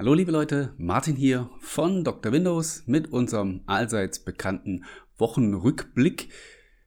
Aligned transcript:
Hallo 0.00 0.14
liebe 0.14 0.32
Leute, 0.32 0.72
Martin 0.78 1.14
hier 1.14 1.50
von 1.58 2.04
Dr. 2.04 2.32
Windows 2.32 2.84
mit 2.86 3.12
unserem 3.12 3.60
allseits 3.66 4.18
bekannten 4.18 4.86
Wochenrückblick. 5.18 6.30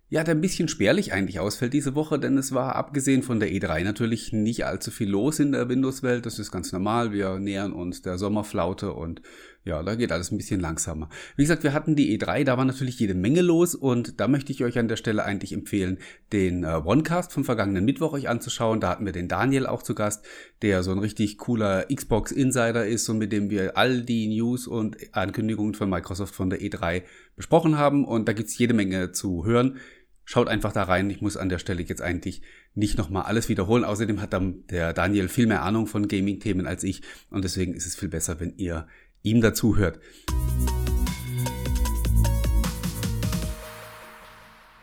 Ja, 0.10 0.24
der 0.24 0.34
ein 0.34 0.42
bisschen 0.42 0.68
spärlich 0.68 1.14
eigentlich 1.14 1.40
ausfällt 1.40 1.74
diese 1.74 1.94
Woche, 1.94 2.18
denn 2.18 2.40
es 2.40 2.54
war 2.54 2.76
abgesehen 2.76 3.22
von 3.22 3.40
der 3.40 3.52
E3 3.52 3.84
natürlich 3.84 4.34
nicht 4.34 4.66
allzu 4.66 4.90
viel 4.90 5.12
los 5.12 5.40
in 5.40 5.52
der 5.52 5.70
Windows-Welt. 5.70 6.26
Das 6.26 6.40
ist 6.40 6.52
ganz 6.52 6.72
normal. 6.72 7.12
Wir 7.12 7.38
nähern 7.38 7.72
uns 7.72 8.02
der 8.02 8.18
Sommerflaute 8.18 8.94
und 8.94 9.22
ja, 9.66 9.82
da 9.82 9.96
geht 9.96 10.12
alles 10.12 10.32
ein 10.32 10.38
bisschen 10.38 10.60
langsamer. 10.60 11.10
Wie 11.38 11.44
gesagt, 11.44 11.64
wir 11.64 11.72
hatten 11.72 11.96
die 11.96 12.18
E3, 12.18 12.44
da 12.44 12.58
war 12.58 12.66
natürlich 12.66 13.00
jede 13.00 13.14
Menge 13.14 13.42
los 13.42 13.76
und 13.76 14.20
da 14.20 14.28
möchte 14.28 14.52
ich 14.52 14.64
euch 14.64 14.78
an 14.78 14.90
der 14.90 14.98
Stelle 14.98 15.24
eigentlich 15.24 15.54
empfehlen, 15.54 16.00
den 16.34 16.64
äh, 16.64 16.82
Onecast 16.84 17.32
vom 17.32 17.46
vergangenen 17.46 17.86
Mittwoch 17.86 18.12
euch 18.14 18.28
anzuschauen. 18.28 18.82
Da 18.82 18.90
hatten 18.90 19.06
wir 19.06 19.14
den 19.14 19.30
Daniel 19.30 19.66
auch 19.66 19.82
zu 19.82 19.96
Gast, 19.96 20.26
der 20.62 20.84
so 20.84 20.92
ein 20.92 21.00
richtig 21.00 21.38
cooler 21.38 21.86
Xbox 21.94 22.34
Insider 22.34 22.86
ist 22.86 23.08
und 23.08 23.20
mit 23.20 23.32
dem 23.32 23.50
wir 23.50 23.78
all 23.78 24.02
die 24.02 24.28
News 24.28 24.68
und 24.68 24.98
Ankündigungen 25.14 25.76
von 25.76 25.90
Microsoft 25.90 26.36
von 26.36 26.50
der 26.50 26.60
E3 26.60 27.04
besprochen 27.38 27.78
haben 27.78 28.06
und 28.06 28.28
da 28.28 28.34
gibt's 28.34 28.58
jede 28.58 28.74
Menge 28.74 29.14
zu 29.14 29.46
hören. 29.46 29.80
Schaut 30.26 30.48
einfach 30.48 30.72
da 30.72 30.84
rein. 30.84 31.10
Ich 31.10 31.22
muss 31.22 31.36
an 31.36 31.50
der 31.50 31.58
Stelle 31.60 31.82
jetzt 31.82 32.02
eigentlich 32.02 32.42
nicht 32.76 32.98
nochmal 32.98 33.24
alles 33.24 33.50
wiederholen. 33.50 33.84
Außerdem 33.84 34.22
hat 34.22 34.32
dann 34.32 34.66
der 34.68 34.94
Daniel 34.94 35.28
viel 35.28 35.48
mehr 35.48 35.64
Ahnung 35.64 35.86
von 35.86 36.08
Gaming-Themen 36.08 36.66
als 36.66 36.84
ich. 36.84 37.02
Und 37.30 37.44
deswegen 37.44 37.74
ist 37.74 37.86
es 37.86 37.96
viel 37.96 38.08
besser, 38.08 38.40
wenn 38.40 38.56
ihr 38.56 38.88
ihm 39.24 39.42
dazu 39.42 39.78
hört. 39.78 40.00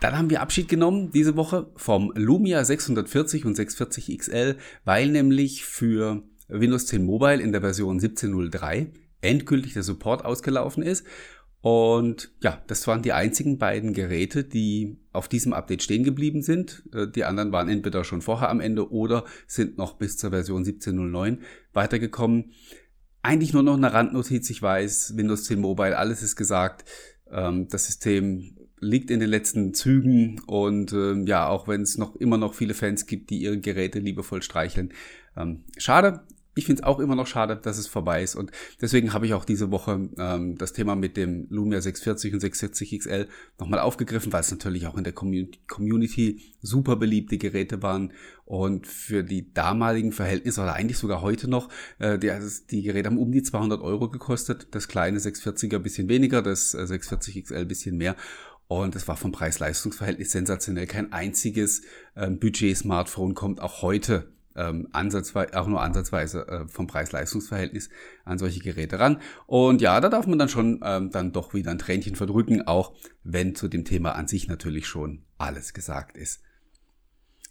Dann 0.01 0.17
haben 0.17 0.31
wir 0.31 0.41
Abschied 0.41 0.69
genommen 0.69 1.11
diese 1.13 1.37
Woche 1.37 1.71
vom 1.77 2.11
Lumia 2.17 2.65
640 2.65 3.45
und 3.45 3.55
640 3.55 4.19
XL, 4.19 4.57
weil 4.85 5.09
nämlich 5.09 5.65
für 5.65 6.23
Windows 6.49 6.87
10 6.87 7.05
Mobile 7.05 7.41
in 7.41 7.53
der 7.53 7.61
Version 7.61 8.01
17.03 8.01 8.89
endgültig 9.21 9.75
der 9.75 9.83
Support 9.83 10.25
ausgelaufen 10.25 10.83
ist 10.83 11.05
und 11.63 12.33
ja, 12.43 12.63
das 12.69 12.87
waren 12.87 13.03
die 13.03 13.13
einzigen 13.13 13.59
beiden 13.59 13.93
Geräte, 13.93 14.45
die 14.45 14.97
auf 15.13 15.29
diesem 15.29 15.53
Update 15.53 15.83
stehen 15.83 16.05
geblieben 16.05 16.41
sind. 16.41 16.85
Äh, 16.95 17.07
die 17.09 17.25
anderen 17.25 17.53
waren 17.53 17.69
entweder 17.69 18.03
schon 18.03 18.23
vorher 18.23 18.49
am 18.49 18.61
Ende 18.61 18.91
oder 18.91 19.25
sind 19.47 19.77
noch 19.77 19.99
bis 19.99 20.17
zur 20.17 20.31
Version 20.31 20.65
17.09 20.65 21.39
weitergekommen. 21.75 22.53
Eigentlich 23.23 23.53
nur 23.53 23.63
noch 23.63 23.77
eine 23.77 23.93
Randnotiz. 23.93 24.49
Ich 24.51 24.63
weiß, 24.63 25.17
Windows 25.17 25.45
10 25.45 25.61
Mobile, 25.61 25.97
alles 25.97 26.23
ist 26.23 26.37
gesagt. 26.37 26.85
Ähm, 27.31 27.69
das 27.69 27.87
System 27.87 28.57
liegt 28.81 29.11
in 29.11 29.21
den 29.21 29.29
letzten 29.29 29.75
Zügen 29.75 30.41
und 30.47 30.93
ähm, 30.93 31.27
ja, 31.27 31.47
auch 31.47 31.69
wenn 31.69 31.83
es 31.83 31.99
noch 31.99 32.17
immer 32.17 32.39
noch 32.39 32.55
viele 32.55 32.73
Fans 32.73 33.07
gibt, 33.07 33.31
die 33.31 33.39
ihre 33.39 33.59
Geräte 33.59 33.99
liebevoll 33.99 34.43
streicheln. 34.43 34.95
Ähm, 35.37 35.65
schade, 35.77 36.23
ich 36.55 36.67
finde 36.67 36.83
es 36.83 36.87
auch 36.87 36.99
immer 36.99 37.15
noch 37.15 37.27
schade, 37.27 37.57
dass 37.57 37.79
es 37.79 37.87
vorbei 37.87 38.23
ist. 38.23 38.35
Und 38.35 38.51
deswegen 38.81 39.13
habe 39.13 39.27
ich 39.27 39.35
auch 39.35 39.45
diese 39.45 39.71
Woche 39.71 40.09
ähm, 40.19 40.59
das 40.59 40.73
Thema 40.73 40.97
mit 40.97 41.17
dem 41.17 41.47
Lumia 41.49 41.81
640 41.81 42.35
und 42.35 42.41
640 42.41 42.99
XL 42.99 43.29
nochmal 43.59 43.79
aufgegriffen, 43.79 44.33
weil 44.33 44.41
es 44.41 44.51
natürlich 44.51 44.87
auch 44.87 44.97
in 44.97 45.05
der 45.05 45.13
Community 45.13 46.43
super 46.61 46.97
beliebte 46.97 47.39
Geräte 47.39 47.83
waren. 47.83 48.13
Und 48.45 48.89
für 48.89 49.23
die 49.23 49.53
damaligen 49.55 50.11
Verhältnisse, 50.11 50.61
oder 50.61 50.75
eigentlich 50.75 50.99
sogar 50.99 51.23
heute 51.23 51.49
noch, 51.49 51.69
äh, 52.01 52.19
die, 52.19 52.31
also 52.33 52.63
die 52.69 52.83
Geräte 52.83 53.09
haben 53.09 53.19
um 53.19 53.31
die 53.31 53.45
200 53.45 53.81
Euro 53.81 54.11
gekostet. 54.11 54.69
Das 54.73 54.89
kleine 54.89 55.21
640er 55.21 55.79
bisschen 55.79 56.09
weniger, 56.09 56.43
das 56.43 56.73
640 56.73 57.37
äh, 57.37 57.43
XL 57.43 57.65
bisschen 57.65 57.97
mehr. 57.97 58.17
Und 58.67 58.97
es 58.97 59.07
war 59.07 59.17
vom 59.17 59.33
Preis-Leistungs-Verhältnis 59.33 60.33
sensationell. 60.33 60.87
Kein 60.87 61.13
einziges 61.13 61.83
ähm, 62.17 62.39
Budget-Smartphone 62.39 63.35
kommt 63.35 63.61
auch 63.61 63.83
heute 63.83 64.33
ähm, 64.57 64.89
ansatzweise, 64.93 65.59
auch 65.59 65.67
nur 65.67 65.81
ansatzweise 65.81 66.47
äh, 66.49 66.69
vom 66.69 66.87
Preis-Leistungs-Verhältnis 66.87 67.91
an 68.25 68.39
solche 68.39 68.61
Geräte 68.61 68.99
ran. 68.99 69.21
Und 69.47 69.81
ja, 69.81 70.01
da 70.01 70.09
darf 70.09 70.27
man 70.27 70.39
dann 70.39 70.49
schon 70.49 70.81
ähm, 70.83 71.11
dann 71.11 71.33
doch 71.33 71.55
wieder 71.55 71.71
ein 71.71 71.79
Tränchen 71.79 72.17
verdrücken, 72.17 72.67
auch 72.67 72.95
wenn 73.23 73.55
zu 73.55 73.69
dem 73.69 73.85
Thema 73.85 74.13
an 74.13 74.29
sich 74.29 74.49
natürlich 74.49 74.87
schon 74.87 75.25
alles 75.39 75.73
gesagt 75.73 76.17
ist. 76.17 76.43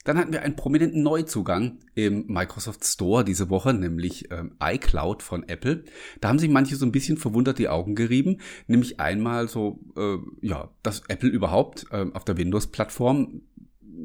Dann 0.05 0.17
hatten 0.17 0.31
wir 0.31 0.41
einen 0.41 0.55
prominenten 0.55 1.03
Neuzugang 1.03 1.79
im 1.93 2.25
Microsoft 2.27 2.85
Store 2.85 3.25
diese 3.25 3.49
Woche, 3.49 3.73
nämlich 3.73 4.31
ähm, 4.31 4.55
iCloud 4.59 5.21
von 5.21 5.47
Apple. 5.47 5.83
Da 6.21 6.29
haben 6.29 6.39
sich 6.39 6.49
manche 6.49 6.77
so 6.77 6.85
ein 6.85 6.93
bisschen 6.93 7.17
verwundert 7.17 7.59
die 7.59 7.67
Augen 7.67 7.95
gerieben, 7.95 8.39
nämlich 8.67 8.99
einmal 8.99 9.49
so, 9.49 9.79
äh, 9.97 10.17
ja, 10.41 10.71
dass 10.83 11.03
Apple 11.09 11.29
überhaupt 11.29 11.85
äh, 11.91 12.05
auf 12.13 12.23
der 12.23 12.37
Windows-Plattform 12.37 13.41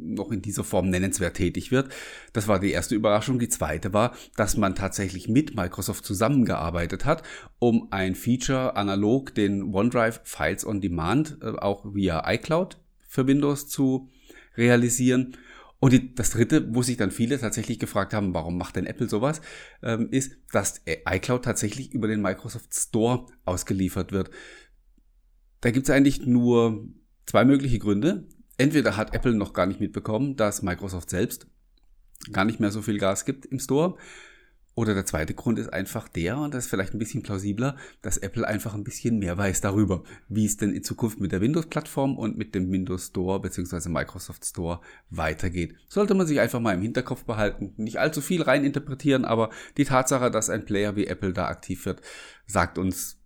noch 0.03 0.31
in 0.31 0.43
dieser 0.43 0.65
Form 0.65 0.91
nennenswert 0.91 1.37
tätig 1.37 1.71
wird. 1.71 1.89
Das 2.33 2.49
war 2.49 2.59
die 2.59 2.73
erste 2.73 2.95
Überraschung. 2.95 3.39
Die 3.39 3.49
zweite 3.49 3.93
war, 3.93 4.15
dass 4.37 4.57
man 4.57 4.75
tatsächlich 4.75 5.29
mit 5.29 5.55
Microsoft 5.55 6.05
zusammengearbeitet 6.05 7.05
hat, 7.05 7.23
um 7.59 7.89
ein 7.91 8.15
Feature 8.15 8.77
analog 8.77 9.35
den 9.35 9.75
OneDrive 9.75 10.21
Files 10.25 10.67
on 10.67 10.81
Demand 10.81 11.39
äh, 11.43 11.51
auch 11.51 11.95
via 11.95 12.23
iCloud 12.33 12.79
für 13.07 13.27
Windows 13.27 13.69
zu 13.69 14.11
realisieren. 14.57 15.37
Und 15.81 15.93
die, 15.93 16.15
das 16.15 16.31
dritte, 16.31 16.75
wo 16.75 16.83
sich 16.83 16.97
dann 16.97 17.11
viele 17.11 17.39
tatsächlich 17.39 17.79
gefragt 17.79 18.15
haben, 18.15 18.33
warum 18.33 18.57
macht 18.57 18.77
denn 18.77 18.87
Apple 18.87 19.09
sowas, 19.09 19.43
ähm, 19.83 20.09
ist, 20.11 20.39
dass 20.51 20.81
iCloud 20.87 21.45
tatsächlich 21.45 21.93
über 21.93 22.09
den 22.09 22.23
Microsoft 22.23 22.75
Store 22.75 23.27
ausgeliefert 23.45 24.11
wird. 24.11 24.31
Da 25.61 25.71
gibt 25.71 25.87
es 25.87 25.95
eigentlich 25.95 26.25
nur 26.27 26.89
zwei 27.27 27.45
mögliche 27.45 27.79
Gründe 27.79 28.27
entweder 28.57 28.97
hat 28.97 29.15
Apple 29.15 29.35
noch 29.35 29.53
gar 29.53 29.67
nicht 29.67 29.81
mitbekommen, 29.81 30.37
dass 30.37 30.63
Microsoft 30.63 31.11
selbst 31.11 31.47
gar 32.33 32.45
nicht 32.45 32.61
mehr 32.61 32.71
so 32.71 32.83
viel 32.83 32.99
Gas 32.99 33.25
gibt 33.25 33.47
im 33.47 33.59
Store. 33.59 33.97
Oder 34.77 34.95
der 34.95 35.07
zweite 35.07 35.35
Grund 35.35 35.61
ist 35.61 35.73
einfach 35.73 36.09
der, 36.09 36.37
und 36.37 36.53
das 36.53 36.65
ist 36.65 36.71
vielleicht 36.71 36.95
ein 36.95 36.99
bisschen 36.99 37.23
plausibler, 37.23 37.77
dass 38.03 38.19
Apple 38.19 38.47
einfach 38.47 38.75
ein 38.75 38.83
bisschen 38.83 39.21
mehr 39.21 39.39
weiß 39.39 39.61
darüber, 39.61 40.03
wie 40.29 40.47
es 40.47 40.57
denn 40.57 40.73
in 40.73 40.83
Zukunft 40.83 41.21
mit 41.21 41.31
der 41.31 41.41
Windows-Plattform 41.41 42.19
und 42.19 42.37
mit 42.37 42.57
dem 42.57 42.73
Windows 42.73 43.07
Store 43.07 43.41
bzw. 43.41 43.89
Microsoft 43.89 44.45
Store 44.45 44.81
weitergeht. 45.11 45.77
Sollte 45.89 46.15
man 46.15 46.27
sich 46.27 46.41
einfach 46.41 46.59
mal 46.59 46.75
im 46.75 46.83
Hinterkopf 46.83 47.25
behalten, 47.25 47.73
nicht 47.77 47.99
allzu 47.99 48.21
viel 48.21 48.43
reininterpretieren, 48.43 49.25
aber 49.25 49.51
die 49.77 49.85
Tatsache, 49.85 50.33
dass 50.33 50.51
ein 50.51 50.65
Player 50.65 50.97
wie 50.97 51.07
Apple 51.07 51.33
da 51.33 51.47
aktiv 51.47 51.87
wird, 51.87 52.03
sagt 52.47 52.77
uns 52.77 53.21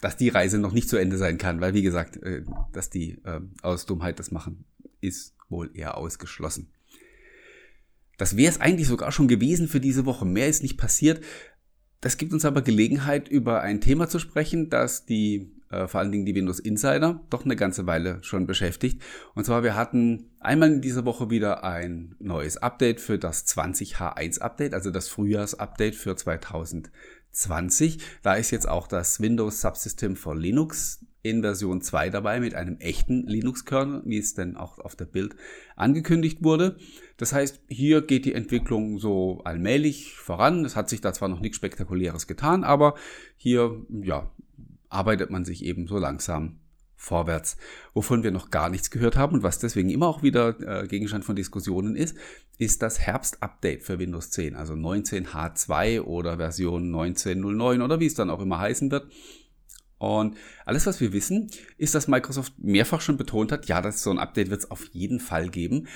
dass 0.00 0.16
die 0.16 0.28
Reise 0.28 0.58
noch 0.58 0.72
nicht 0.72 0.88
zu 0.88 0.96
Ende 0.96 1.16
sein 1.16 1.38
kann, 1.38 1.60
weil 1.60 1.74
wie 1.74 1.82
gesagt, 1.82 2.16
äh, 2.22 2.42
dass 2.72 2.90
die 2.90 3.18
äh, 3.24 3.40
aus 3.62 3.86
Dummheit 3.86 4.18
das 4.18 4.30
machen, 4.30 4.64
ist 5.00 5.34
wohl 5.48 5.70
eher 5.74 5.96
ausgeschlossen. 5.96 6.72
Das 8.18 8.36
wäre 8.36 8.50
es 8.50 8.60
eigentlich 8.60 8.88
sogar 8.88 9.12
schon 9.12 9.28
gewesen 9.28 9.68
für 9.68 9.80
diese 9.80 10.06
Woche. 10.06 10.24
Mehr 10.24 10.48
ist 10.48 10.62
nicht 10.62 10.78
passiert. 10.78 11.24
Das 12.00 12.16
gibt 12.16 12.32
uns 12.32 12.44
aber 12.44 12.62
Gelegenheit, 12.62 13.28
über 13.28 13.62
ein 13.62 13.80
Thema 13.80 14.08
zu 14.08 14.18
sprechen, 14.18 14.70
das 14.70 15.06
die 15.06 15.52
äh, 15.72 15.88
vor 15.88 16.00
allen 16.00 16.12
Dingen 16.12 16.26
die 16.26 16.34
Windows 16.34 16.60
Insider 16.60 17.20
doch 17.30 17.44
eine 17.44 17.56
ganze 17.56 17.86
Weile 17.86 18.18
schon 18.22 18.46
beschäftigt. 18.46 19.02
Und 19.34 19.44
zwar, 19.44 19.62
wir 19.62 19.74
hatten 19.74 20.30
einmal 20.38 20.70
in 20.70 20.82
dieser 20.82 21.04
Woche 21.04 21.30
wieder 21.30 21.64
ein 21.64 22.14
neues 22.18 22.58
Update 22.58 23.00
für 23.00 23.18
das 23.18 23.46
20H1 23.46 24.40
Update, 24.40 24.74
also 24.74 24.90
das 24.90 25.08
Frühjahrs-Update 25.08 25.96
für 25.96 26.14
2000. 26.14 26.90
20. 27.32 27.98
Da 28.22 28.34
ist 28.34 28.50
jetzt 28.50 28.68
auch 28.68 28.86
das 28.86 29.20
Windows 29.20 29.60
Subsystem 29.60 30.16
for 30.16 30.36
Linux 30.36 31.04
in 31.22 31.40
Version 31.42 31.80
2 31.80 32.10
dabei 32.10 32.40
mit 32.40 32.54
einem 32.54 32.78
echten 32.78 33.26
Linux-Kernel, 33.26 34.02
wie 34.04 34.18
es 34.18 34.34
denn 34.34 34.56
auch 34.56 34.78
auf 34.78 34.96
der 34.96 35.04
Bild 35.04 35.36
angekündigt 35.76 36.42
wurde. 36.42 36.76
Das 37.16 37.32
heißt, 37.32 37.60
hier 37.68 38.02
geht 38.02 38.24
die 38.24 38.34
Entwicklung 38.34 38.98
so 38.98 39.40
allmählich 39.44 40.14
voran. 40.14 40.64
Es 40.64 40.74
hat 40.74 40.88
sich 40.88 41.00
da 41.00 41.12
zwar 41.12 41.28
noch 41.28 41.40
nichts 41.40 41.56
Spektakuläres 41.56 42.26
getan, 42.26 42.64
aber 42.64 42.94
hier, 43.36 43.84
ja, 43.88 44.30
arbeitet 44.88 45.30
man 45.30 45.44
sich 45.44 45.64
eben 45.64 45.86
so 45.86 45.98
langsam 45.98 46.58
vorwärts. 47.02 47.56
Wovon 47.94 48.22
wir 48.22 48.30
noch 48.30 48.50
gar 48.50 48.70
nichts 48.70 48.90
gehört 48.90 49.16
haben 49.16 49.34
und 49.34 49.42
was 49.42 49.58
deswegen 49.58 49.90
immer 49.90 50.06
auch 50.06 50.22
wieder 50.22 50.82
äh, 50.82 50.86
Gegenstand 50.86 51.24
von 51.24 51.34
Diskussionen 51.34 51.96
ist, 51.96 52.16
ist 52.58 52.80
das 52.80 53.00
Herbst-Update 53.00 53.82
für 53.82 53.98
Windows 53.98 54.30
10, 54.30 54.54
also 54.54 54.74
19H2 54.74 56.02
oder 56.02 56.36
Version 56.36 56.86
1909 56.86 57.82
oder 57.82 57.98
wie 57.98 58.06
es 58.06 58.14
dann 58.14 58.30
auch 58.30 58.40
immer 58.40 58.60
heißen 58.60 58.90
wird. 58.90 59.08
Und 59.98 60.36
alles, 60.64 60.86
was 60.86 61.00
wir 61.00 61.12
wissen, 61.12 61.50
ist, 61.76 61.94
dass 61.94 62.08
Microsoft 62.08 62.54
mehrfach 62.58 63.00
schon 63.00 63.16
betont 63.16 63.52
hat, 63.52 63.66
ja, 63.66 63.80
dass 63.80 64.02
so 64.02 64.10
ein 64.10 64.18
Update 64.18 64.50
wird 64.50 64.60
es 64.60 64.70
auf 64.70 64.84
jeden 64.92 65.20
Fall 65.20 65.48
geben. 65.48 65.88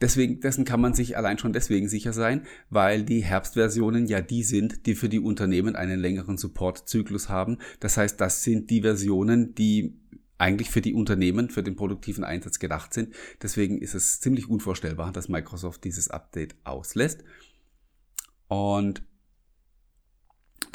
Deswegen, 0.00 0.40
dessen 0.40 0.66
kann 0.66 0.80
man 0.80 0.92
sich 0.92 1.16
allein 1.16 1.38
schon 1.38 1.54
deswegen 1.54 1.88
sicher 1.88 2.12
sein, 2.12 2.42
weil 2.68 3.02
die 3.02 3.24
Herbstversionen 3.24 4.06
ja 4.06 4.20
die 4.20 4.42
sind, 4.42 4.84
die 4.84 4.94
für 4.94 5.08
die 5.08 5.20
Unternehmen 5.20 5.74
einen 5.74 5.98
längeren 5.98 6.36
Support-Zyklus 6.36 7.30
haben. 7.30 7.58
Das 7.80 7.96
heißt, 7.96 8.20
das 8.20 8.42
sind 8.42 8.68
die 8.68 8.82
Versionen, 8.82 9.54
die 9.54 9.98
eigentlich 10.38 10.70
für 10.70 10.80
die 10.80 10.94
Unternehmen, 10.94 11.50
für 11.50 11.62
den 11.62 11.76
produktiven 11.76 12.24
Einsatz 12.24 12.58
gedacht 12.58 12.92
sind. 12.92 13.14
Deswegen 13.42 13.78
ist 13.78 13.94
es 13.94 14.20
ziemlich 14.20 14.48
unvorstellbar, 14.48 15.12
dass 15.12 15.28
Microsoft 15.28 15.84
dieses 15.84 16.08
Update 16.08 16.54
auslässt. 16.64 17.24
Und 18.48 19.02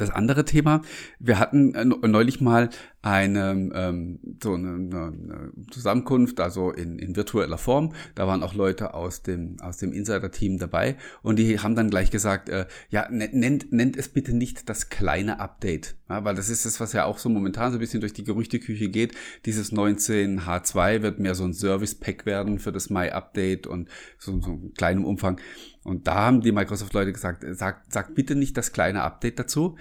Das 0.02 0.10
andere 0.10 0.46
Thema, 0.46 0.82
wir 1.20 1.38
hatten 1.38 1.76
äh, 1.76 1.86
neulich 1.86 2.42
mal 2.42 2.72
eine, 3.04 3.70
ähm, 3.76 4.20
so 4.42 4.56
eine, 4.56 4.74
eine 4.74 5.52
Zusammenkunft, 5.70 6.40
also 6.40 6.72
in, 6.72 6.98
in 6.98 7.16
virtueller 7.16 7.60
Form. 7.60 7.94
Da 8.16 8.26
waren 8.26 8.42
auch 8.42 8.56
Leute 8.56 8.96
aus 8.96 9.22
dem, 9.22 9.58
aus 9.62 9.78
dem 9.78 9.94
Insider-Team 9.94 10.58
dabei 10.58 10.98
und 11.22 11.38
die 11.38 11.60
haben 11.60 11.76
dann 11.76 11.92
gleich 11.92 12.10
gesagt, 12.10 12.50
äh, 12.50 12.66
ja, 12.90 13.08
nennt, 13.12 13.72
nennt 13.72 13.96
es 13.96 14.10
bitte 14.10 14.36
nicht 14.36 14.70
das 14.70 14.90
kleine 14.90 15.40
Update. 15.40 15.96
Ja, 16.10 16.26
weil 16.26 16.34
das 16.34 16.50
ist 16.50 16.66
das, 16.66 16.80
was 16.80 16.94
ja 16.94 17.06
auch 17.06 17.20
so 17.20 17.30
momentan 17.30 17.72
so 17.72 17.78
ein 17.78 17.80
bisschen 17.80 18.02
durch 18.02 18.14
die 18.14 18.24
Gerüchteküche 18.24 18.90
geht. 18.90 19.14
Dieses 19.46 19.72
19H2 19.72 21.04
wird 21.04 21.20
mehr 21.20 21.36
so 21.36 21.44
ein 21.44 21.54
Service-Pack 21.54 22.26
werden 22.26 22.58
für 22.58 22.72
das 22.72 22.90
My-Update 22.90 23.68
und 23.68 23.88
so, 24.18 24.42
so 24.42 24.50
einem 24.50 24.74
kleinen 24.74 25.06
Umfang. 25.06 25.40
Und 25.84 26.08
da 26.08 26.16
haben 26.16 26.42
die 26.42 26.52
Microsoft-Leute 26.52 27.12
gesagt, 27.12 27.44
sagt, 27.58 27.92
sagt 27.92 28.16
bitte 28.16 28.36
nicht 28.36 28.56
das 28.58 28.72
kleine 28.72 29.02
Update 29.02 29.40
dazu. 29.40 29.78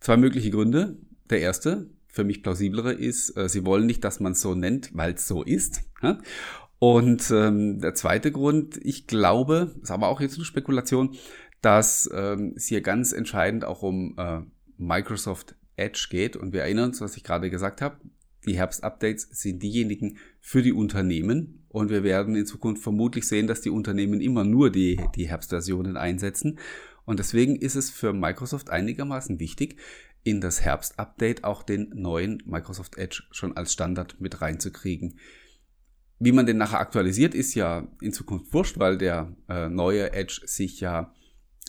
Zwei 0.00 0.16
mögliche 0.16 0.50
Gründe. 0.50 0.96
Der 1.28 1.40
erste, 1.40 1.90
für 2.06 2.24
mich 2.24 2.42
plausiblere 2.42 2.92
ist, 2.92 3.36
äh, 3.36 3.48
sie 3.48 3.66
wollen 3.66 3.86
nicht, 3.86 4.02
dass 4.04 4.20
man 4.20 4.32
es 4.32 4.40
so 4.40 4.54
nennt, 4.54 4.90
weil 4.94 5.14
es 5.14 5.28
so 5.28 5.42
ist. 5.42 5.82
Ja? 6.02 6.18
Und 6.78 7.30
ähm, 7.30 7.80
der 7.80 7.94
zweite 7.94 8.32
Grund, 8.32 8.78
ich 8.82 9.06
glaube, 9.06 9.74
ist 9.82 9.90
aber 9.90 10.08
auch 10.08 10.20
jetzt 10.20 10.36
eine 10.36 10.44
Spekulation, 10.44 11.16
dass 11.60 12.08
ähm, 12.14 12.54
es 12.56 12.66
hier 12.66 12.80
ganz 12.80 13.12
entscheidend 13.12 13.64
auch 13.64 13.82
um 13.82 14.14
äh, 14.16 14.40
Microsoft 14.76 15.56
Edge 15.76 16.06
geht. 16.10 16.36
Und 16.36 16.52
wir 16.52 16.62
erinnern 16.62 16.90
uns, 16.90 17.00
was 17.00 17.16
ich 17.16 17.24
gerade 17.24 17.50
gesagt 17.50 17.82
habe. 17.82 17.98
Die 18.46 18.56
Herbst-Updates 18.56 19.28
sind 19.32 19.62
diejenigen 19.62 20.18
für 20.40 20.62
die 20.62 20.72
Unternehmen. 20.72 21.57
Und 21.68 21.90
wir 21.90 22.02
werden 22.02 22.34
in 22.34 22.46
Zukunft 22.46 22.82
vermutlich 22.82 23.26
sehen, 23.28 23.46
dass 23.46 23.60
die 23.60 23.70
Unternehmen 23.70 24.20
immer 24.20 24.44
nur 24.44 24.70
die, 24.70 25.00
die 25.14 25.28
Herbstversionen 25.28 25.96
einsetzen. 25.96 26.58
Und 27.04 27.18
deswegen 27.18 27.56
ist 27.56 27.74
es 27.74 27.90
für 27.90 28.12
Microsoft 28.12 28.70
einigermaßen 28.70 29.38
wichtig, 29.40 29.76
in 30.24 30.40
das 30.40 30.62
Herbst-Update 30.62 31.44
auch 31.44 31.62
den 31.62 31.90
neuen 31.94 32.42
Microsoft 32.44 32.98
Edge 32.98 33.22
schon 33.30 33.56
als 33.56 33.72
Standard 33.72 34.20
mit 34.20 34.40
reinzukriegen. 34.40 35.18
Wie 36.18 36.32
man 36.32 36.46
den 36.46 36.58
nachher 36.58 36.80
aktualisiert, 36.80 37.34
ist 37.34 37.54
ja 37.54 37.86
in 38.00 38.12
Zukunft 38.12 38.52
wurscht, 38.52 38.78
weil 38.78 38.98
der 38.98 39.36
äh, 39.48 39.68
neue 39.68 40.12
Edge 40.12 40.40
sich 40.44 40.80
ja 40.80 41.14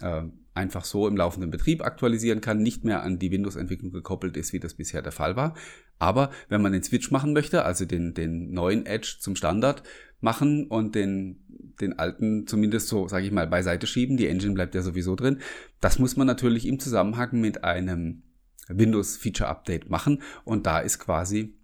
äh, 0.01 0.23
einfach 0.59 0.85
so 0.85 1.07
im 1.07 1.17
laufenden 1.17 1.49
Betrieb 1.49 1.83
aktualisieren 1.83 2.41
kann, 2.41 2.61
nicht 2.61 2.83
mehr 2.83 3.01
an 3.01 3.17
die 3.17 3.31
Windows-Entwicklung 3.31 3.91
gekoppelt 3.91 4.37
ist, 4.37 4.53
wie 4.53 4.59
das 4.59 4.73
bisher 4.73 5.01
der 5.01 5.11
Fall 5.11 5.35
war. 5.35 5.55
Aber 5.97 6.29
wenn 6.49 6.61
man 6.61 6.73
den 6.73 6.83
Switch 6.83 7.09
machen 7.11 7.33
möchte, 7.33 7.65
also 7.65 7.85
den, 7.85 8.13
den 8.13 8.51
neuen 8.51 8.85
Edge 8.85 9.17
zum 9.19 9.35
Standard 9.35 9.83
machen 10.19 10.67
und 10.67 10.95
den, 10.95 11.45
den 11.79 11.97
alten 11.97 12.45
zumindest 12.45 12.89
so, 12.89 13.07
sage 13.07 13.25
ich 13.25 13.31
mal, 13.31 13.47
beiseite 13.47 13.87
schieben, 13.87 14.17
die 14.17 14.27
Engine 14.27 14.53
bleibt 14.53 14.75
ja 14.75 14.81
sowieso 14.81 15.15
drin, 15.15 15.39
das 15.79 15.97
muss 15.97 16.17
man 16.17 16.27
natürlich 16.27 16.67
im 16.67 16.79
Zusammenhang 16.79 17.39
mit 17.39 17.63
einem 17.63 18.23
Windows 18.67 19.17
Feature 19.17 19.49
Update 19.49 19.89
machen 19.89 20.21
und 20.43 20.65
da 20.65 20.79
ist 20.79 20.99
quasi 20.99 21.55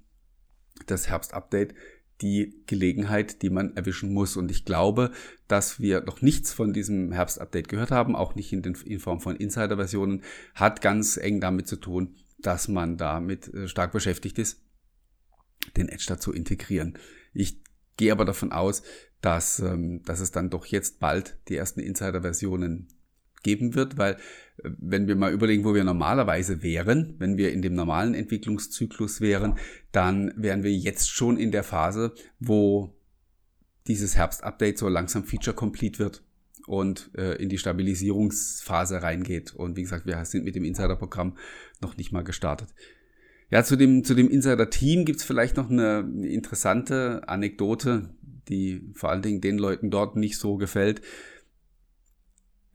das 0.88 1.09
Herbst 1.09 1.33
Update 1.33 1.75
die 2.21 2.63
Gelegenheit, 2.65 3.41
die 3.41 3.50
man 3.50 3.75
erwischen 3.75 4.13
muss. 4.13 4.38
Und 4.38 4.51
ich 4.51 4.65
glaube, 4.65 5.12
dass 5.47 5.79
wir 5.79 6.01
noch 6.01 6.21
nichts 6.21 6.53
von 6.53 6.73
diesem 6.73 7.12
Herbst-Update 7.12 7.67
gehört 7.67 7.91
haben, 7.91 8.15
auch 8.15 8.35
nicht 8.35 8.53
in, 8.53 8.62
den, 8.62 8.75
in 8.85 9.00
Form 9.00 9.19
von 9.19 9.35
Insider-Versionen, 9.35 10.23
hat 10.53 10.81
ganz 10.81 11.17
eng 11.17 11.41
damit 11.41 11.67
zu 11.67 11.75
tun, 11.75 12.15
dass 12.39 12.67
man 12.67 12.97
damit 12.97 13.53
äh, 13.53 13.67
stark 13.67 13.91
beschäftigt 13.91 14.39
ist, 14.39 14.62
den 15.75 15.89
Edge 15.89 16.06
dazu 16.07 16.31
integrieren. 16.31 16.97
Ich 17.33 17.62
gehe 17.97 18.12
aber 18.12 18.25
davon 18.25 18.51
aus, 18.51 18.83
dass, 19.21 19.59
ähm, 19.59 20.03
dass 20.03 20.19
es 20.19 20.31
dann 20.31 20.50
doch 20.50 20.65
jetzt 20.65 21.00
bald 21.00 21.38
die 21.50 21.56
ersten 21.56 21.79
Insider-Versionen 21.79 22.88
geben 23.45 23.75
wird, 23.75 23.97
weil 23.97 24.15
äh, 24.15 24.69
wenn 24.77 25.07
wir 25.07 25.15
mal 25.15 25.31
überlegen, 25.31 25.63
wo 25.63 25.74
wir 25.74 25.86
normalerweise 25.86 26.62
wären, 26.62 27.15
wenn 27.19 27.38
wir 27.38 27.53
in 27.53 27.62
dem 27.62 27.75
normalen 27.75 28.13
Entwicklungszyklus 28.13 29.21
wären, 29.21 29.57
dann 29.94 30.33
wären 30.36 30.63
wir 30.63 30.74
jetzt 30.74 31.09
schon 31.09 31.38
in 31.38 31.51
der 31.51 31.63
Phase, 31.63 32.13
wo 32.39 32.94
dieses 33.88 34.18
Herbst-Update 34.18 34.80
so 34.80 34.89
langsam 34.89 35.24
Feature-complete 35.24 36.00
wird 36.00 36.24
und 36.65 37.12
äh, 37.15 37.36
in 37.36 37.50
die 37.50 37.59
Stabilisierungsphase 37.59 39.03
reingeht. 39.03 39.53
Und 39.53 39.77
wie 39.77 39.83
gesagt, 39.83 40.07
wir 40.07 40.25
sind 40.25 40.44
mit 40.44 40.56
dem 40.56 40.65
Insider-Programm 40.65 41.38
noch 41.81 41.95
nicht 41.95 42.12
mal 42.12 42.24
gestartet. 42.24 42.69
Ja, 43.51 43.63
zu 43.63 43.75
dem, 43.75 44.03
zu 44.03 44.15
dem 44.15 44.27
Insider-Team 44.30 45.06
gibt's 45.06 45.24
vielleicht 45.24 45.56
noch 45.56 45.69
eine 45.69 46.00
interessante 46.24 47.21
Anekdote, 47.27 48.09
die 48.50 48.89
vor 48.95 49.12
allen 49.12 49.21
Dingen 49.21 49.41
den 49.41 49.59
Leuten 49.59 49.91
dort 49.91 50.15
nicht 50.15 50.39
so 50.39 50.57
gefällt 50.57 51.01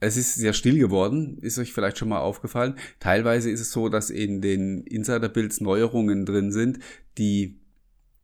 es 0.01 0.17
ist 0.17 0.35
sehr 0.35 0.53
still 0.53 0.79
geworden, 0.79 1.37
ist 1.41 1.59
euch 1.59 1.71
vielleicht 1.71 1.99
schon 1.99 2.09
mal 2.09 2.19
aufgefallen. 2.19 2.75
Teilweise 2.99 3.51
ist 3.51 3.61
es 3.61 3.71
so, 3.71 3.87
dass 3.87 4.09
in 4.09 4.41
den 4.41 4.81
Insider-Builds 4.81 5.61
Neuerungen 5.61 6.25
drin 6.25 6.51
sind, 6.51 6.79
die 7.19 7.61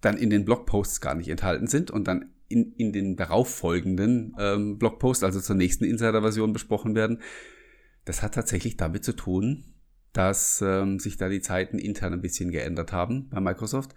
dann 0.02 0.18
in 0.18 0.32
den 0.32 0.44
Blogposts 0.44 1.02
gar 1.02 1.14
nicht 1.14 1.30
enthalten 1.30 1.68
sind 1.68 1.92
und 1.92 2.08
dann 2.08 2.32
in, 2.50 2.74
in 2.74 2.94
den 2.94 3.16
darauffolgenden 3.16 4.36
ähm, 4.40 4.80
Blogposts, 4.80 5.24
also 5.24 5.40
zur 5.40 5.56
nächsten 5.56 5.86
Insider-Version 5.86 6.52
besprochen 6.52 6.96
werden. 6.96 7.22
Das 8.06 8.24
hat 8.24 8.34
tatsächlich 8.34 8.78
damit 8.78 9.04
zu 9.04 9.14
tun, 9.14 9.66
dass 10.14 10.64
ähm, 10.66 11.00
sich 11.00 11.18
da 11.18 11.30
die 11.30 11.42
Zeiten 11.42 11.78
intern 11.78 12.14
ein 12.14 12.22
bisschen 12.22 12.52
geändert 12.52 12.92
haben 12.92 13.30
bei 13.30 13.40
Microsoft. 13.40 13.94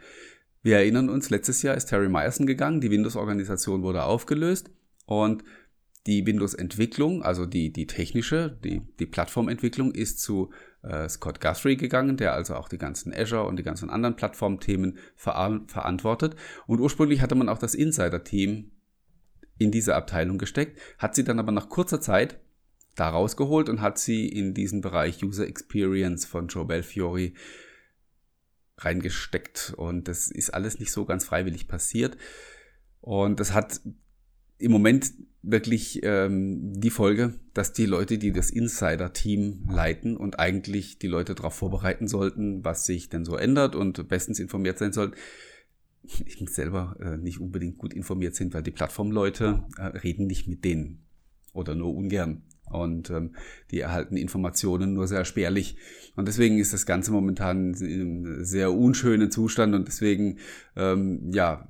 Wir 0.63 0.77
erinnern 0.77 1.09
uns, 1.09 1.31
letztes 1.31 1.63
Jahr 1.63 1.77
ist 1.77 1.87
Terry 1.87 2.11
Myerson 2.11 2.47
gegangen, 2.47 2.83
die 2.83 2.91
Windows-Organisation 2.91 3.83
wurde 3.83 4.03
aufgelöst 4.03 4.71
und 5.07 5.45
die 6.07 6.27
Windows-Entwicklung, 6.27 7.23
also 7.23 7.45
die, 7.45 7.73
die 7.73 7.87
technische, 7.87 8.59
die, 8.65 8.81
die 8.99 9.07
Plattformentwicklung 9.07 9.93
ist 9.93 10.21
zu 10.21 10.51
äh, 10.83 11.09
Scott 11.09 11.41
Guthrie 11.41 11.77
gegangen, 11.77 12.17
der 12.17 12.33
also 12.33 12.55
auch 12.55 12.69
die 12.69 12.79
ganzen 12.79 13.13
Azure 13.13 13.47
und 13.47 13.57
die 13.57 13.63
ganzen 13.63 13.91
anderen 13.91 14.17
Plattformthemen 14.17 14.99
ver 15.15 15.63
verantwortet. 15.67 16.37
Und 16.67 16.81
ursprünglich 16.81 17.21
hatte 17.21 17.35
man 17.35 17.49
auch 17.49 17.59
das 17.59 17.75
Insider-Team 17.75 18.71
in 19.59 19.71
diese 19.71 19.95
Abteilung 19.95 20.39
gesteckt, 20.39 20.81
hat 20.99 21.15
sie 21.15 21.25
dann 21.25 21.39
aber 21.39 21.53
nach 21.53 21.69
kurzer 21.69 22.01
Zeit 22.01 22.41
da 22.97 23.11
rausgeholt 23.11 23.69
und 23.69 23.83
hat 23.83 23.99
sie 23.99 24.27
in 24.27 24.55
diesen 24.55 24.81
Bereich 24.81 25.23
User 25.23 25.47
Experience 25.47 26.25
von 26.25 26.49
Joe 26.49 26.65
Belfiore 26.65 27.33
reingesteckt. 28.79 29.75
Und 29.77 30.09
das 30.09 30.31
ist 30.31 30.51
alles 30.51 30.79
nicht 30.79 30.93
so 30.93 31.05
ganz 31.05 31.27
freiwillig 31.27 31.69
passiert. 31.69 32.17
Und 33.03 33.39
das 33.39 33.53
hat 33.53 33.81
im 34.61 34.73
Moment 34.73 35.13
wirklich 35.43 36.01
ähm, 36.03 36.79
die 36.79 36.91
Folge, 36.91 37.35
dass 37.55 37.73
die 37.73 37.87
Leute, 37.87 38.19
die 38.19 38.33
das 38.33 38.51
Insider-Team 38.51 39.69
leiten 39.71 40.17
und 40.17 40.39
eigentlich 40.39 40.99
die 40.99 41.07
Leute 41.07 41.35
darauf 41.35 41.55
vorbereiten 41.55 42.09
sollten, 42.09 42.65
was 42.65 42.85
sich 42.85 43.09
denn 43.09 43.25
so 43.25 43.37
ändert 43.37 43.75
und 43.75 44.07
bestens 44.09 44.39
informiert 44.39 44.79
sein 44.79 44.93
sollten, 44.93 45.17
eben 46.27 46.47
selber 46.47 46.97
äh, 47.01 47.17
nicht 47.17 47.41
unbedingt 47.41 47.79
gut 47.79 47.95
informiert 47.95 48.35
sind, 48.35 48.53
weil 48.53 48.63
die 48.63 48.71
Plattformleute 48.71 49.65
äh, 49.79 49.83
reden 49.83 50.27
nicht 50.27 50.47
mit 50.47 50.65
denen 50.65 51.07
oder 51.53 51.75
nur 51.75 51.95
ungern. 51.95 52.43
Und 52.71 53.11
ähm, 53.11 53.35
die 53.73 53.81
erhalten 53.81 54.17
Informationen 54.17 54.95
nur 54.95 55.09
sehr 55.09 55.25
spärlich. 55.25 55.77
Und 56.15 56.29
deswegen 56.29 56.59
ist 56.59 56.73
das 56.73 56.87
Ganze 56.87 57.11
momentan 57.11 57.75
in 57.75 58.01
einem 58.01 58.45
sehr 58.45 58.73
unschönen 58.73 59.33
Zustand 59.33 59.75
und 59.75 59.89
deswegen, 59.89 60.39
ähm, 60.77 61.33
ja, 61.33 61.67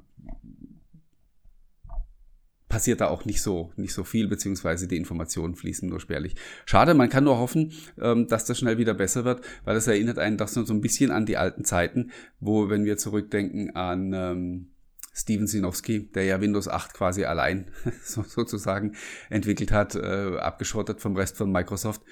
passiert 2.71 3.03
da 3.03 3.09
auch 3.09 3.27
nicht 3.27 3.43
so, 3.43 3.73
nicht 3.77 3.93
so 3.93 4.05
viel, 4.05 4.29
beziehungsweise 4.29 4.89
die 4.89 4.97
Informationen 4.97 5.57
fließen 5.57 5.89
nur 5.89 6.01
spärlich. 6.01 6.37
Schade, 6.65 6.95
man 6.95 7.11
kann 7.11 7.25
nur 7.25 7.39
hoffen, 7.39 7.73
ähm, 8.01 8.29
dass 8.29 8.47
das 8.47 8.59
schnell 8.59 8.79
wieder 8.79 8.95
besser 8.95 9.27
wird, 9.27 9.45
weil 9.65 9.75
das 9.75 9.89
erinnert 9.89 10.19
einen 10.19 10.39
doch 10.39 10.49
so 10.49 10.65
ein 10.73 10.81
bisschen 10.81 11.11
an 11.11 11.27
die 11.27 11.37
alten 11.37 11.65
Zeiten, 11.65 12.13
wo, 12.39 12.71
wenn 12.71 12.85
wir 12.85 12.97
zurückdenken 12.97 13.77
an 13.77 14.13
ähm, 14.15 14.71
Steven 15.13 15.49
Sinowski, 15.49 16.11
der 16.13 16.25
ja 16.25 16.41
Windows 16.41 16.69
8 16.69 16.95
quasi 16.95 17.25
allein 17.25 17.67
so, 18.05 18.23
sozusagen 18.23 18.95
entwickelt 19.29 19.73
hat, 19.73 19.97
äh, 19.97 20.39
abgeschottet 20.39 21.01
vom 21.01 21.17
Rest 21.17 21.37
von 21.37 21.51
Microsoft 21.51 22.03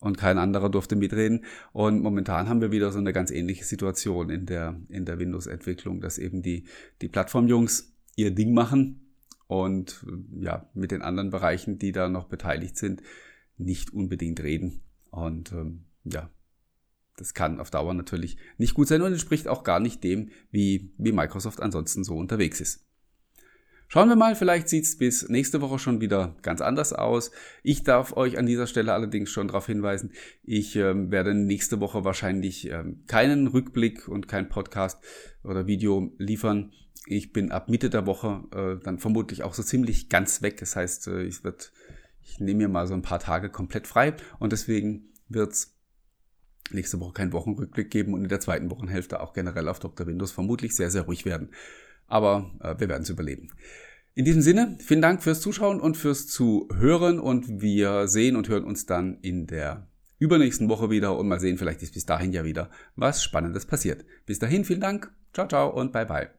und 0.00 0.16
kein 0.16 0.38
anderer 0.38 0.70
durfte 0.70 0.96
mitreden. 0.96 1.44
Und 1.72 2.02
momentan 2.02 2.48
haben 2.48 2.62
wir 2.62 2.72
wieder 2.72 2.90
so 2.90 2.98
eine 2.98 3.12
ganz 3.12 3.30
ähnliche 3.30 3.64
Situation 3.64 4.30
in 4.30 4.46
der, 4.46 4.80
in 4.88 5.04
der 5.04 5.18
Windows-Entwicklung, 5.18 6.00
dass 6.00 6.16
eben 6.16 6.40
die, 6.40 6.64
die 7.02 7.08
Plattformjungs 7.08 7.92
ihr 8.16 8.34
Ding 8.34 8.54
machen 8.54 9.05
und 9.46 10.04
ja, 10.38 10.68
mit 10.74 10.90
den 10.90 11.02
anderen 11.02 11.30
Bereichen, 11.30 11.78
die 11.78 11.92
da 11.92 12.08
noch 12.08 12.28
beteiligt 12.28 12.76
sind, 12.76 13.02
nicht 13.56 13.92
unbedingt 13.92 14.40
reden. 14.42 14.82
Und 15.10 15.52
ähm, 15.52 15.84
ja, 16.04 16.30
das 17.16 17.34
kann 17.34 17.60
auf 17.60 17.70
Dauer 17.70 17.94
natürlich 17.94 18.36
nicht 18.58 18.74
gut 18.74 18.88
sein 18.88 19.02
und 19.02 19.12
entspricht 19.12 19.48
auch 19.48 19.64
gar 19.64 19.80
nicht 19.80 20.04
dem, 20.04 20.30
wie, 20.50 20.92
wie 20.98 21.12
Microsoft 21.12 21.60
ansonsten 21.60 22.04
so 22.04 22.16
unterwegs 22.16 22.60
ist. 22.60 22.86
Schauen 23.88 24.08
wir 24.08 24.16
mal, 24.16 24.34
vielleicht 24.34 24.68
sieht's 24.68 24.98
bis 24.98 25.28
nächste 25.28 25.60
Woche 25.60 25.78
schon 25.78 26.00
wieder 26.00 26.34
ganz 26.42 26.60
anders 26.60 26.92
aus. 26.92 27.30
Ich 27.62 27.84
darf 27.84 28.16
euch 28.16 28.36
an 28.36 28.44
dieser 28.44 28.66
Stelle 28.66 28.92
allerdings 28.92 29.30
schon 29.30 29.46
darauf 29.46 29.66
hinweisen, 29.66 30.12
ich 30.42 30.74
ähm, 30.74 31.12
werde 31.12 31.34
nächste 31.34 31.78
Woche 31.78 32.04
wahrscheinlich 32.04 32.68
ähm, 32.68 33.04
keinen 33.06 33.46
Rückblick 33.46 34.08
und 34.08 34.26
kein 34.26 34.48
Podcast 34.48 35.04
oder 35.44 35.68
Video 35.68 36.12
liefern. 36.18 36.72
Ich 37.06 37.32
bin 37.32 37.52
ab 37.52 37.68
Mitte 37.68 37.88
der 37.88 38.06
Woche 38.06 38.42
äh, 38.52 38.84
dann 38.84 38.98
vermutlich 38.98 39.42
auch 39.42 39.54
so 39.54 39.62
ziemlich 39.62 40.08
ganz 40.08 40.42
weg. 40.42 40.58
Das 40.58 40.76
heißt, 40.76 41.06
äh, 41.08 41.22
ich 41.22 41.44
wird, 41.44 41.72
ich 42.22 42.40
nehme 42.40 42.58
mir 42.58 42.68
mal 42.68 42.86
so 42.86 42.94
ein 42.94 43.02
paar 43.02 43.20
Tage 43.20 43.48
komplett 43.48 43.86
frei 43.86 44.14
und 44.38 44.52
deswegen 44.52 45.12
wird's 45.28 45.76
nächste 46.72 46.98
Woche 47.00 47.12
keinen 47.12 47.32
Wochenrückblick 47.32 47.90
geben 47.90 48.12
und 48.12 48.22
in 48.22 48.28
der 48.28 48.40
zweiten 48.40 48.70
Wochenhälfte 48.70 49.20
auch 49.20 49.32
generell 49.32 49.68
auf 49.68 49.78
Dr. 49.78 50.06
Windows 50.06 50.32
vermutlich 50.32 50.74
sehr, 50.74 50.90
sehr 50.90 51.02
ruhig 51.02 51.24
werden. 51.24 51.50
Aber 52.08 52.50
äh, 52.60 52.74
wir 52.78 52.88
werden 52.88 53.02
es 53.02 53.10
überleben. 53.10 53.50
In 54.14 54.24
diesem 54.24 54.42
Sinne, 54.42 54.78
vielen 54.80 55.02
Dank 55.02 55.22
fürs 55.22 55.40
Zuschauen 55.40 55.80
und 55.80 55.96
fürs 55.96 56.26
Zuhören 56.26 57.20
und 57.20 57.60
wir 57.60 58.08
sehen 58.08 58.34
und 58.34 58.48
hören 58.48 58.64
uns 58.64 58.86
dann 58.86 59.18
in 59.20 59.46
der 59.46 59.88
übernächsten 60.18 60.68
Woche 60.68 60.90
wieder 60.90 61.18
und 61.18 61.28
mal 61.28 61.40
sehen, 61.40 61.58
vielleicht 61.58 61.82
ist 61.82 61.94
bis 61.94 62.06
dahin 62.06 62.32
ja 62.32 62.44
wieder 62.44 62.70
was 62.96 63.22
Spannendes 63.22 63.66
passiert. 63.66 64.04
Bis 64.24 64.38
dahin, 64.38 64.64
vielen 64.64 64.80
Dank, 64.80 65.12
ciao, 65.34 65.46
ciao 65.46 65.68
und 65.68 65.92
bye, 65.92 66.06
bye. 66.06 66.35